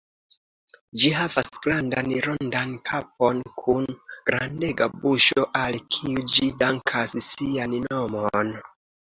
Ĝi 1.01 1.09
havas 1.17 1.51
grandan, 1.65 2.09
rondan 2.27 2.73
kapon 2.91 3.43
kun 3.65 3.85
grandega 4.31 4.89
buŝo, 5.05 5.45
al 5.61 5.79
kiu 5.99 6.25
ĝi 6.35 6.51
dankas 6.65 7.15
sian 7.29 7.79
nomon. 7.87 8.53